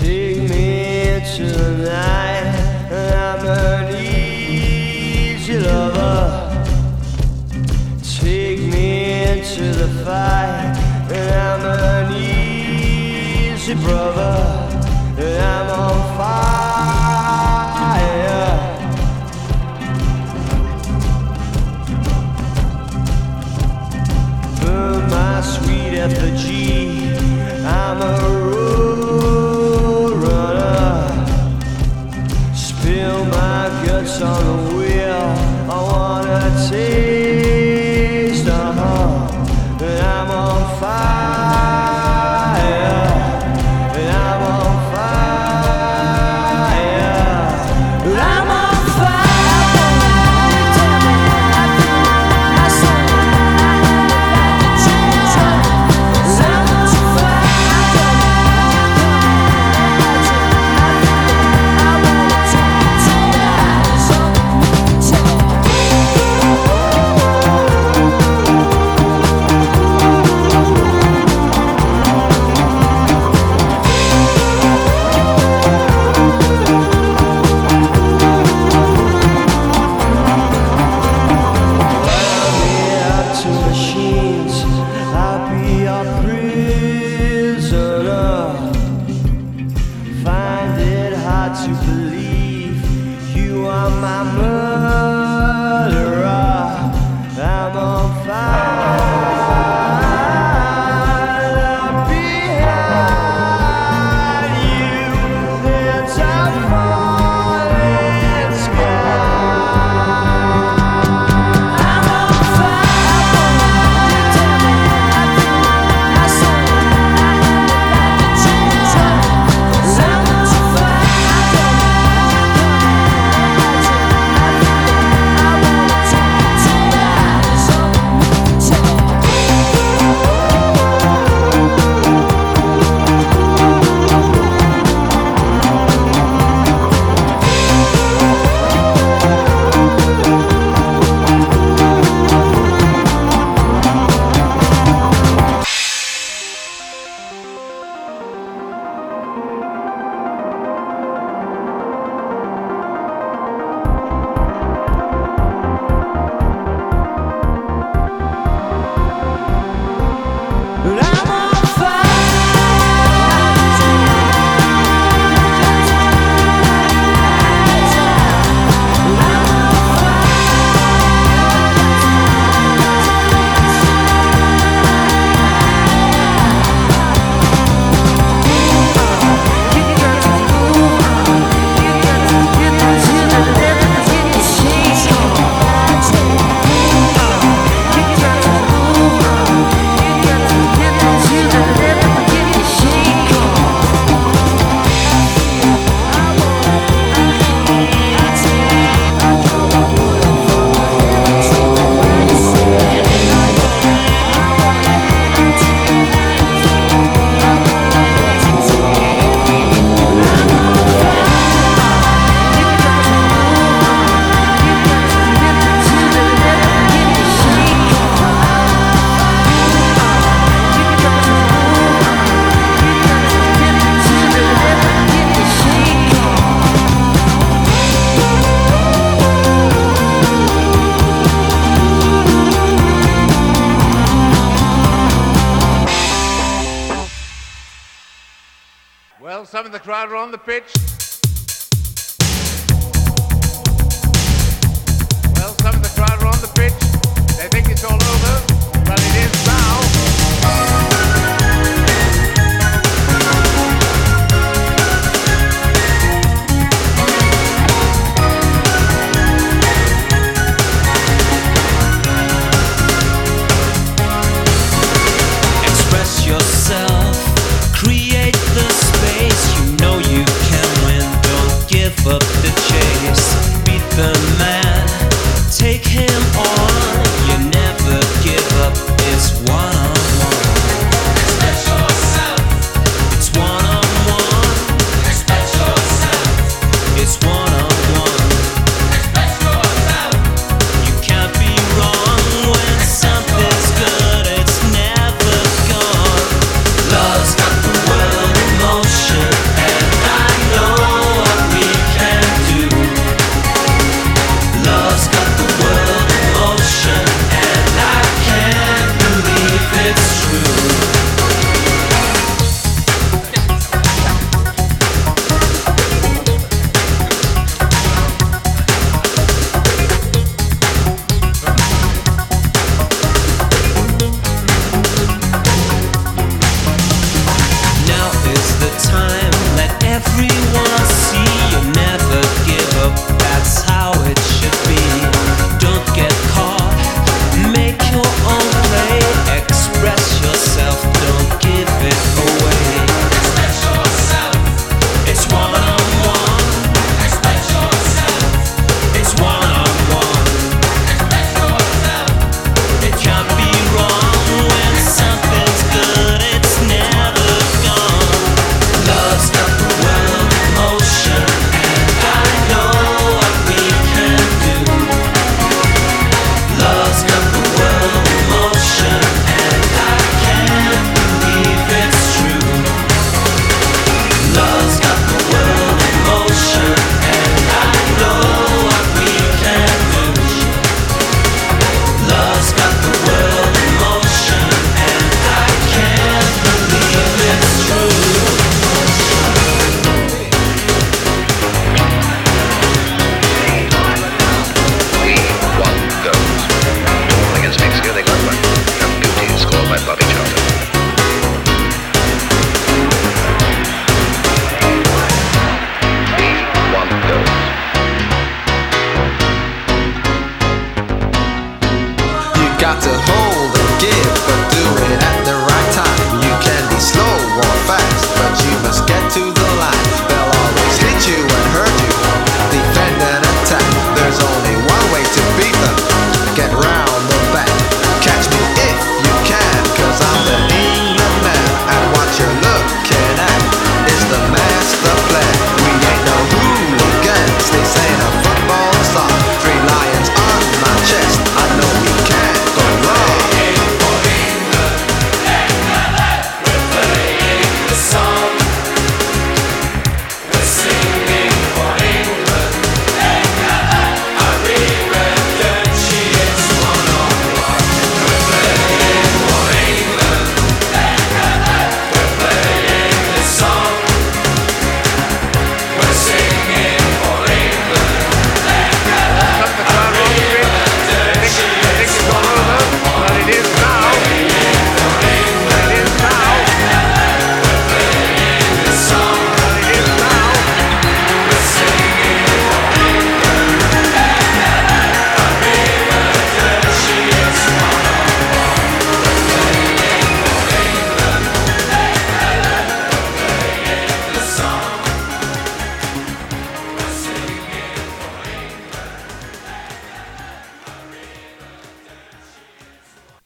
Take 0.00 0.48
me 0.48 1.20
tonight. 1.36 2.56
I'm 2.90 3.44
an 3.46 3.94
easy 3.94 5.58
lover. 5.58 6.22
Take 8.02 8.60
me 8.60 8.88
into 9.28 9.72
the. 9.74 9.90
I'm 11.12 11.64
an 11.66 12.14
easy 12.16 13.74
brother. 13.74 14.36
I'm 15.18 15.68
on 15.68 15.98
fire. 16.16 17.20
Burn 24.62 25.00
my 25.10 25.40
sweet 25.42 25.92
effigy. 25.98 27.12
I'm 27.66 28.00
a 28.00 28.39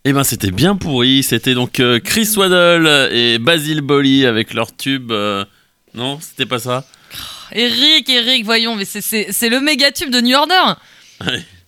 Eh 0.06 0.12
ben 0.12 0.22
c'était 0.22 0.50
bien 0.50 0.76
pourri, 0.76 1.22
c'était 1.22 1.54
donc 1.54 1.80
euh, 1.80 1.98
Chris 1.98 2.28
Waddle 2.36 3.08
et 3.12 3.38
Basil 3.38 3.80
Bolly 3.80 4.26
avec 4.26 4.52
leur 4.52 4.76
tube. 4.76 5.10
Euh, 5.10 5.46
non, 5.94 6.18
c'était 6.20 6.44
pas 6.44 6.58
ça? 6.58 6.84
Oh, 7.14 7.16
Eric, 7.52 8.10
Eric, 8.10 8.44
voyons, 8.44 8.76
mais 8.76 8.84
c'est- 9.00 9.32
c'est 9.32 9.48
le 9.48 9.60
méga 9.60 9.90
tube 9.92 10.10
de 10.10 10.20
New 10.20 10.36
Order. 10.36 10.74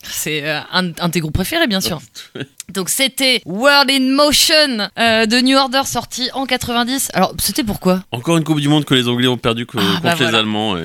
C'est 0.02 0.46
euh, 0.46 0.60
un, 0.70 0.92
un 0.98 1.08
groupes 1.20 1.32
préférés, 1.34 1.66
bien 1.66 1.80
sûr. 1.80 2.00
Donc 2.74 2.90
c'était 2.90 3.40
World 3.46 3.90
in 3.90 4.14
Motion 4.14 4.88
de 5.26 5.40
New 5.40 5.56
Order 5.56 5.82
sorti 5.86 6.28
en 6.34 6.44
90. 6.44 7.08
Alors 7.14 7.32
c'était 7.38 7.64
pourquoi? 7.64 8.04
Encore 8.12 8.36
une 8.36 8.44
Coupe 8.44 8.60
du 8.60 8.68
Monde 8.68 8.84
que 8.84 8.94
les 8.94 9.08
Anglais 9.08 9.28
ont 9.28 9.38
perdu 9.38 9.66
ah, 9.80 10.00
bah 10.02 10.10
contre 10.10 10.24
les. 10.30 10.34
Allemands. 10.34 10.76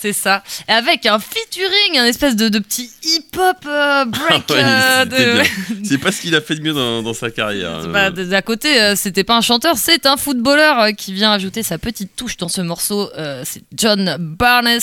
C'est 0.00 0.12
ça. 0.12 0.42
Et 0.68 0.72
avec 0.72 1.04
un 1.06 1.18
featuring, 1.18 1.98
un 1.98 2.04
espèce 2.06 2.36
de, 2.36 2.48
de 2.48 2.58
petit 2.58 2.90
hip-hop 3.02 3.56
euh, 3.66 4.04
break. 4.06 4.44
Ah 4.50 4.52
ouais, 4.52 4.62
euh, 4.62 5.04
de-. 5.04 5.84
C'est 5.84 5.98
pas 5.98 6.10
ce 6.12 6.22
qu'il 6.22 6.34
a 6.34 6.40
fait 6.40 6.54
de 6.54 6.62
mieux 6.62 6.72
dans, 6.72 7.02
dans 7.02 7.14
sa 7.14 7.30
carrière. 7.30 7.80
Bah, 7.92 8.06
Euh, 8.06 8.10
de- 8.10 8.24
d'à 8.24 8.42
côté, 8.42 8.94
c'était 8.96 9.24
pas 9.24 9.36
un 9.36 9.40
chanteur, 9.40 9.76
c'est 9.76 10.06
un 10.06 10.16
footballeur 10.16 10.88
qui 10.96 11.12
vient 11.12 11.32
ajouter 11.32 11.62
sa 11.62 11.76
petite 11.78 12.14
touche 12.16 12.36
dans 12.36 12.48
ce 12.48 12.60
morceau. 12.60 13.10
Euh, 13.18 13.42
c'est 13.44 13.62
John 13.76 14.16
Barnes, 14.18 14.78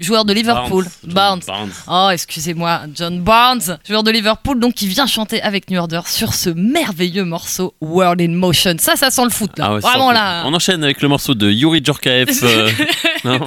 joueur 0.00 0.24
de 0.24 0.32
Liverpool. 0.32 0.84
Barnes. 1.04 1.40
Barnes. 1.46 1.70
Barnes. 1.88 2.08
Oh, 2.08 2.10
excusez-moi, 2.12 2.82
John 2.94 3.20
Barnes, 3.22 3.78
joueur 3.88 4.02
de 4.02 4.10
Liverpool, 4.10 4.58
donc 4.60 4.74
qui 4.74 4.86
vient 4.88 5.06
chanter 5.06 5.40
avec 5.42 5.70
New 5.70 5.78
Order 5.78 6.00
sur 6.06 6.34
ce 6.34 6.50
merveilleux 6.50 7.24
morceau 7.24 7.74
World 7.80 8.20
in 8.20 8.32
Motion. 8.34 8.74
Ça, 8.78 8.96
ça 8.96 9.10
sent 9.10 9.24
le 9.24 9.30
foot 9.30 9.58
là. 9.58 9.64
Ah 9.68 9.74
ouais, 9.74 9.80
Vraiment 9.80 10.12
là. 10.12 10.42
On 10.46 10.52
enchaîne 10.54 10.82
avec 10.84 11.00
le 11.00 11.08
morceau 11.08 11.34
de 11.34 11.50
Yuri 11.50 11.80
Djorkaeff. 11.82 12.42
non 13.24 13.40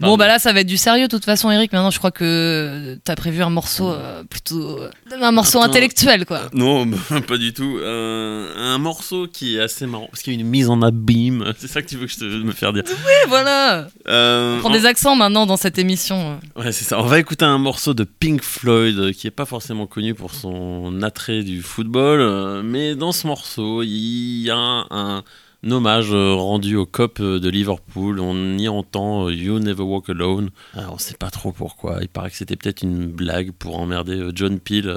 Bon, 0.00 0.16
bah 0.16 0.26
là, 0.26 0.40
ça 0.40 0.52
va 0.52 0.60
être 0.60 0.66
du 0.66 0.76
sérieux, 0.78 1.04
de 1.06 1.10
toute 1.10 1.24
façon, 1.24 1.48
Eric. 1.50 1.72
Maintenant, 1.72 1.92
je 1.92 1.98
crois 1.98 2.10
que 2.10 2.98
t'as 3.04 3.14
prévu 3.14 3.40
un 3.42 3.50
morceau 3.50 3.88
euh, 3.92 4.24
plutôt. 4.24 4.80
euh, 4.80 4.90
un 5.12 5.30
morceau 5.30 5.58
Attends. 5.60 5.70
intellectuel, 5.70 6.26
quoi. 6.26 6.40
Non, 6.52 6.86
bah, 6.86 6.96
pas 7.28 7.36
du 7.36 7.52
tout. 7.52 7.78
Euh, 7.78 8.52
un 8.56 8.78
morceau 8.78 9.28
qui 9.28 9.56
est 9.56 9.60
assez 9.60 9.86
marrant 9.86 10.08
parce 10.10 10.22
qu'il 10.22 10.34
y 10.34 10.36
a 10.36 10.40
une 10.40 10.46
mise 10.48 10.68
en 10.68 10.82
abîme. 10.82 11.52
C'est 11.58 11.68
ça 11.68 11.82
que 11.82 11.86
tu 11.88 11.96
veux 11.96 12.06
que 12.06 12.12
je 12.12 12.18
te 12.18 12.24
me 12.24 12.50
faire 12.50 12.72
dire. 12.72 12.82
Oui, 12.88 13.28
voilà. 13.28 13.86
Euh, 14.08 14.56
On 14.56 14.60
prend 14.60 14.70
en- 14.70 14.72
des 14.72 14.86
accents 14.86 15.14
maintenant 15.14 15.46
dans 15.46 15.56
cette 15.56 15.78
émission. 15.78 16.40
Ouais, 16.56 16.72
c'est 16.72 16.84
ça. 16.84 16.98
On 17.00 17.06
va 17.06 17.20
écouter 17.20 17.44
un 17.44 17.58
morceau 17.58 17.94
de 17.94 18.02
Pink 18.02 18.42
Floyd 18.42 18.98
euh, 18.98 19.12
qui 19.12 19.28
est 19.28 19.30
pas 19.30 19.44
forcément 19.46 19.86
connu 19.86 20.14
pour 20.14 20.34
son 20.34 21.00
attrait 21.02 21.44
du 21.44 21.62
football, 21.62 22.18
euh, 22.20 22.62
mais 22.64 22.96
dans 22.96 23.12
ce 23.12 23.26
morceau, 23.28 23.82
il 23.84 24.42
y 24.42 24.50
a 24.50 24.56
un, 24.56 24.86
un 24.90 25.22
hommage 25.70 26.12
euh, 26.12 26.34
rendu 26.34 26.76
au 26.76 26.86
COP 26.86 27.20
euh, 27.20 27.38
de 27.38 27.48
Liverpool. 27.48 28.18
On 28.20 28.58
y 28.58 28.68
entend 28.68 29.26
euh, 29.26 29.32
You 29.32 29.58
Never 29.58 29.82
Walk 29.82 30.10
Alone. 30.10 30.50
Alors, 30.74 30.94
on 30.94 30.98
sait 30.98 31.16
pas 31.16 31.30
trop 31.30 31.52
pourquoi. 31.52 31.98
Il 32.00 32.08
paraît 32.08 32.30
que 32.30 32.36
c'était 32.36 32.56
peut-être 32.56 32.82
une 32.82 33.06
blague 33.06 33.52
pour 33.52 33.78
emmerder 33.78 34.30
John 34.34 34.58
Peel, 34.58 34.96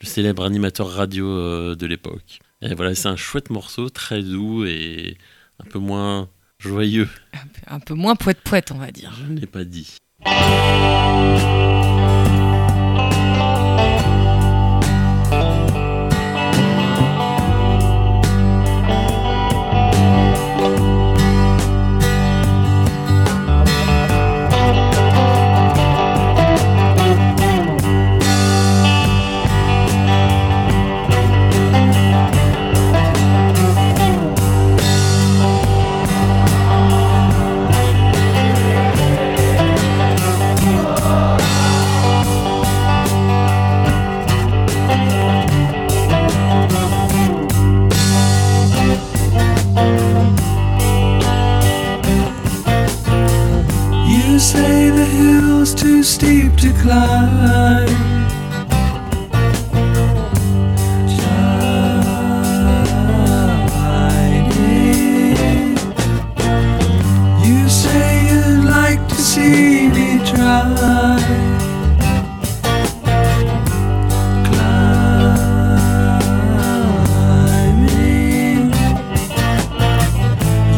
le 0.00 0.06
célèbre 0.06 0.44
animateur 0.44 0.88
radio 0.88 1.74
de 1.74 1.86
l'époque. 1.86 2.40
Et 2.62 2.74
voilà, 2.74 2.94
c'est 2.94 3.08
un 3.08 3.16
chouette 3.16 3.50
morceau, 3.50 3.90
très 3.90 4.22
doux 4.22 4.64
et 4.64 5.16
un 5.60 5.68
peu 5.68 5.78
moins 5.78 6.28
joyeux. 6.58 7.08
Un 7.66 7.80
peu 7.80 7.94
moins 7.94 8.14
poète-poète, 8.14 8.70
on 8.72 8.78
va 8.78 8.90
dire. 8.90 9.12
Je 9.18 9.32
ne 9.32 9.38
l'ai 9.38 9.46
pas 9.46 9.64
dit. 9.64 9.98
Climb. 56.84 57.88
You 67.44 67.68
say 67.68 68.26
you'd 68.28 68.64
like 68.64 69.02
to 69.08 69.14
see 69.14 69.88
me 69.88 70.08
try. 70.26 71.20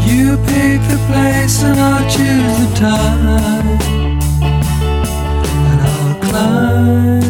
You 0.07 0.37
pick 0.49 0.81
the 0.93 0.99
place 1.09 1.63
and 1.65 1.81
I'll 1.81 2.09
choose 2.09 2.57
the 2.63 2.77
time. 2.77 3.76
Climb 6.37 7.23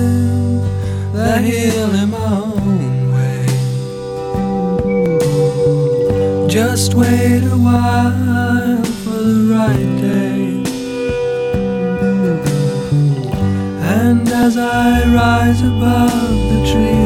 that 1.12 1.44
in 1.44 2.10
my 2.10 2.18
own 2.18 3.12
way. 3.14 3.46
Just 6.48 6.94
wait 6.94 7.44
a 7.44 7.56
while 7.66 8.82
for 9.04 9.20
the 9.30 9.40
right 9.54 9.92
day. 10.00 10.42
And 14.00 14.28
as 14.28 14.56
I 14.56 15.04
rise 15.14 15.60
above 15.62 16.34
the 16.50 16.60
tree 16.72 17.05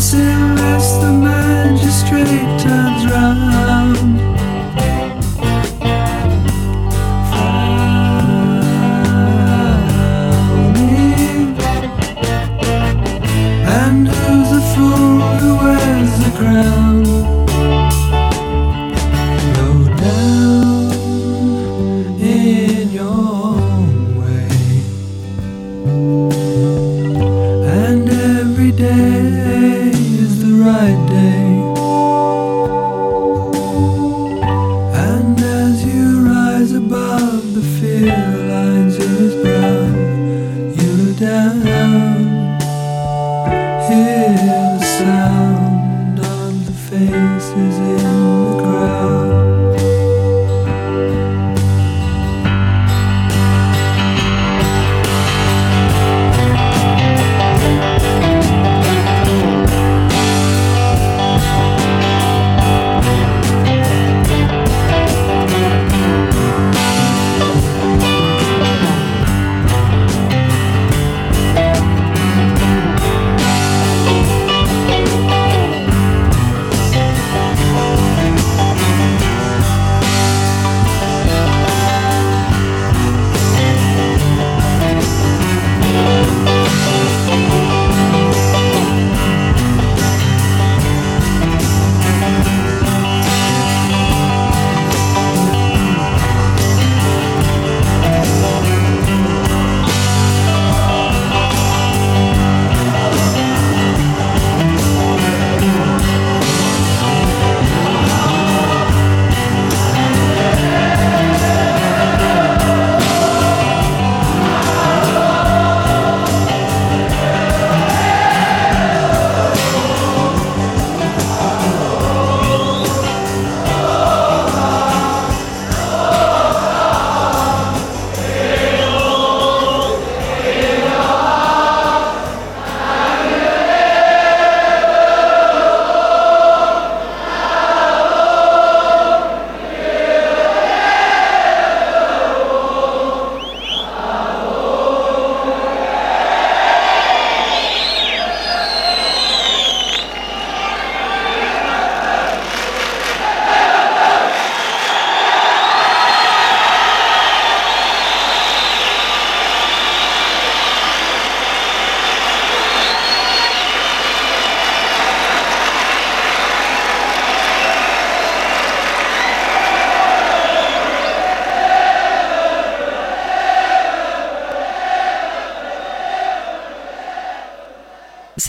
Merciless, 0.00 0.92
the 1.02 1.12
magistrate 1.12 2.58
turns 2.58 3.04
round. 3.12 3.79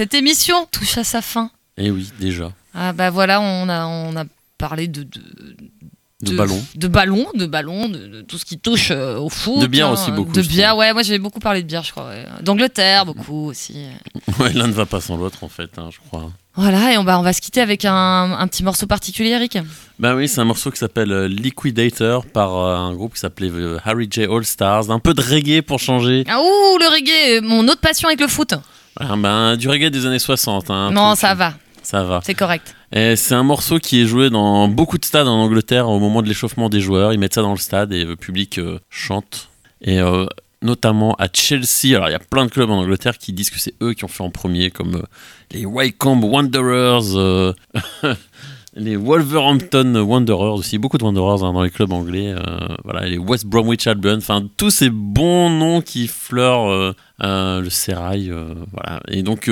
Cette 0.01 0.15
émission 0.15 0.65
touche 0.71 0.97
à 0.97 1.03
sa 1.03 1.21
fin. 1.21 1.51
Eh 1.77 1.91
oui, 1.91 2.09
déjà. 2.19 2.51
Ah 2.73 2.91
bah 2.91 3.11
voilà, 3.11 3.39
on 3.39 3.69
a, 3.69 3.85
on 3.85 4.15
a 4.15 4.23
parlé 4.57 4.87
de, 4.87 5.03
de, 5.03 5.21
De 6.23 6.35
ballon. 6.35 6.59
de 6.73 6.87
ballon, 6.87 7.27
de 7.35 7.45
ballon, 7.45 7.87
de, 7.87 8.07
de 8.07 8.21
tout 8.23 8.39
ce 8.39 8.45
qui 8.45 8.57
touche 8.57 8.89
euh, 8.89 9.19
au 9.19 9.29
foot. 9.29 9.59
De 9.61 9.67
bière 9.67 9.89
hein, 9.89 9.91
aussi, 9.91 10.09
beaucoup, 10.09 10.31
De 10.31 10.41
bière, 10.41 10.75
ouais, 10.75 10.91
moi 10.93 11.03
j'ai 11.03 11.19
beaucoup 11.19 11.39
parlé 11.39 11.61
de 11.61 11.67
bière, 11.67 11.83
je 11.83 11.91
crois. 11.91 12.07
ouais. 12.09 12.25
D'Angleterre, 12.41 13.05
beaucoup 13.05 13.45
aussi. 13.49 13.75
Ouais, 14.39 14.51
l'un 14.53 14.65
ne 14.65 14.71
va 14.73 14.87
pas 14.87 15.01
sans 15.01 15.17
l'autre, 15.17 15.43
en 15.43 15.49
fait, 15.49 15.69
hein, 15.77 15.89
je 15.91 15.99
crois. 15.99 16.31
Voilà, 16.55 16.93
et 16.93 16.97
on 16.97 17.03
va, 17.03 17.19
on 17.19 17.21
va 17.21 17.31
se 17.33 17.41
quitter 17.41 17.61
avec 17.61 17.85
un, 17.85 17.93
un 18.39 18.47
petit 18.47 18.63
morceau 18.63 18.87
particulier, 18.87 19.29
Eric. 19.29 19.59
Ben 19.99 20.15
oui, 20.15 20.27
c'est 20.27 20.41
un 20.41 20.45
morceau 20.45 20.71
qui 20.71 20.79
s'appelle 20.79 21.11
euh, 21.11 21.27
Liquidator 21.27 22.25
par 22.25 22.55
euh, 22.57 22.75
un 22.75 22.95
groupe 22.95 23.13
qui 23.13 23.19
s'appelait 23.19 23.51
Harry 23.85 24.07
J. 24.09 24.23
All 24.23 24.45
Stars. 24.45 24.89
Un 24.89 24.97
peu 24.97 25.13
de 25.13 25.21
reggae 25.21 25.61
pour 25.61 25.77
changer. 25.77 26.23
Ah, 26.27 26.39
ouh, 26.39 26.77
le 26.79 26.87
reggae, 26.91 27.43
mon 27.43 27.67
autre 27.67 27.81
passion 27.81 28.07
avec 28.07 28.19
le 28.19 28.27
foot. 28.27 28.55
Ah, 28.99 29.15
ben, 29.17 29.55
du 29.55 29.69
reggae 29.69 29.89
des 29.89 30.05
années 30.05 30.19
60. 30.19 30.69
hein, 30.69 30.91
non, 30.91 31.15
ça 31.15 31.33
va, 31.33 31.53
Ça 31.83 32.03
va. 32.03 32.19
c'est 32.23 32.33
correct. 32.35 32.75
C'est 32.93 33.33
un 33.33 33.43
morceau 33.43 33.79
qui 33.79 34.01
est 34.01 34.05
joué 34.05 34.29
dans 34.29 34.67
beaucoup 34.67 34.97
de 34.97 35.05
stades 35.05 35.27
en 35.27 35.39
Angleterre 35.41 35.87
au 35.89 35.99
moment 35.99 36.21
de 36.21 36.27
l'échauffement 36.27 36.67
des 36.69 36.81
joueurs. 36.81 37.13
Ils 37.13 37.19
mettent 37.19 37.35
ça 37.35 37.41
dans 37.41 37.51
le 37.53 37.57
stade 37.57 37.93
et 37.93 38.03
le 38.03 38.15
public 38.17 38.57
euh, 38.59 38.79
chante. 38.89 39.47
Et 39.81 39.99
euh, 40.01 40.25
notamment 40.61 41.15
à 41.15 41.27
Chelsea, 41.33 41.95
alors 41.95 42.09
il 42.09 42.11
y 42.11 42.15
a 42.15 42.19
plein 42.19 42.45
de 42.45 42.51
clubs 42.51 42.69
en 42.69 42.79
Angleterre 42.79 43.17
qui 43.17 43.31
disent 43.31 43.49
que 43.49 43.59
c'est 43.59 43.73
eux 43.81 43.93
qui 43.93 44.03
ont 44.03 44.09
fait 44.09 44.23
en 44.23 44.29
premier, 44.29 44.71
comme 44.71 44.95
euh, 44.95 45.03
les 45.51 45.65
Wycombe 45.65 46.25
Wanderers, 46.25 47.53
les 48.73 48.95
Wolverhampton 48.95 49.95
Wanderers 49.95 50.53
aussi, 50.53 50.77
beaucoup 50.77 50.97
de 50.97 51.03
Wanderers 51.03 51.43
hein, 51.43 51.53
dans 51.53 51.63
les 51.63 51.69
clubs 51.69 51.91
anglais. 51.91 52.29
euh, 52.29 52.41
voilà, 52.83 53.07
les 53.07 53.17
West 53.17 53.45
Bromwich 53.45 53.85
Albion, 53.87 54.17
enfin 54.17 54.47
tous 54.57 54.69
ces 54.69 54.89
bons 54.89 55.49
noms 55.49 55.81
qui 55.81 56.07
fleurent 56.07 56.69
euh, 56.69 56.93
euh, 57.23 57.61
le 57.61 57.69
sérail. 57.69 58.31
voilà. 58.71 59.01
Et 59.07 59.23
donc. 59.23 59.49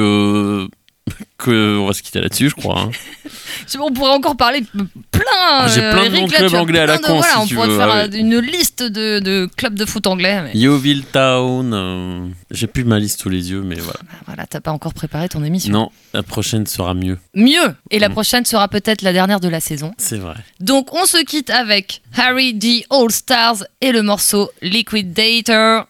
Euh, 1.10 1.24
que 1.38 1.78
on 1.78 1.86
va 1.88 1.94
se 1.94 2.02
quitter 2.02 2.22
là-dessus, 2.22 2.50
je 2.50 2.56
crois. 2.56 2.80
hein. 2.82 2.92
On 3.80 3.92
pourrait 3.92 4.12
encore 4.14 4.36
parler 4.38 4.64
plein. 5.12 5.68
J'ai 5.68 5.84
euh, 5.84 5.92
plein 5.94 6.10
de 6.10 6.16
Eric, 6.16 6.22
noms 6.22 6.28
de 6.28 6.32
là, 6.34 6.38
clubs 6.40 6.54
anglais 6.56 6.80
à 6.80 6.86
la 6.86 6.98
de- 6.98 7.04
con, 7.04 7.18
Voilà, 7.18 7.34
si 7.34 7.38
on 7.40 7.46
tu 7.46 7.56
pourrait 7.56 7.68
veux, 7.68 7.78
faire 7.78 7.90
ah 7.92 7.98
euh, 8.04 8.08
une 8.12 8.40
liste 8.40 8.84
de, 8.84 9.20
de 9.20 9.48
clubs 9.58 9.74
de 9.76 9.86
foot 9.86 10.08
anglais. 10.08 10.42
mais- 10.42 10.52
Yeovil 10.58 11.04
Town, 11.06 11.72
euh, 11.74 12.28
j'ai 12.52 12.68
plus 12.68 12.84
ma 12.84 13.00
liste 13.00 13.22
sous 13.22 13.30
les 13.30 13.52
yeux, 13.52 13.62
mais 13.62 13.76
voilà. 13.76 14.00
Voilà, 14.26 14.46
t'as 14.48 14.60
pas 14.62 14.72
encore 14.72 14.94
préparé 14.94 15.30
ton 15.30 15.44
émission. 15.44 15.72
Non, 15.72 15.92
la 16.14 16.24
prochaine 16.24 16.66
sera 16.68 16.94
mieux. 16.94 17.18
Mieux. 17.36 17.76
Et 17.92 18.00
la 18.00 18.10
Mm. 18.10 18.14
prochaine 18.14 18.46
sera 18.46 18.68
peut-être 18.68 19.02
la 19.02 19.14
dernière 19.14 19.40
de 19.40 19.50
la 19.50 19.60
saison. 19.60 19.94
C'est 19.98 20.18
vrai. 20.18 20.36
Donc 20.60 20.94
on 20.94 21.06
se 21.06 21.24
quitte 21.24 21.50
avec 21.50 22.02
Harry 22.18 22.54
D. 22.54 22.86
All 22.90 23.12
Stars 23.12 23.64
et 23.82 23.92
le 23.92 24.02
morceau 24.02 24.50
Liquidator. 24.62 25.86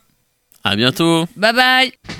À 0.63 0.76
bientôt. 0.76 1.26
Bye 1.38 1.53
bye 1.53 2.18